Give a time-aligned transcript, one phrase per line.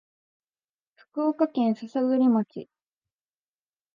[0.95, 2.67] 福岡県篠栗町